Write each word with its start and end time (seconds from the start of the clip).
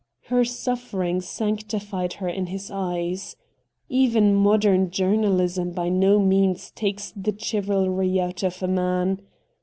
Her 0.29 0.43
suffering 0.43 1.21
sanctified 1.21 2.13
her 2.13 2.27
in 2.27 2.47
his 2.47 2.71
eyes. 2.71 3.35
Even 3.87 4.33
modern 4.33 4.89
journaHsm 4.89 5.75
by 5.75 5.89
no 5.89 6.17
means 6.17 6.71
takes 6.71 7.13
the 7.15 7.35
chivalry 7.37 8.19
out 8.19 8.41
of 8.41 8.63
a 8.63 8.67
man. 8.67 9.21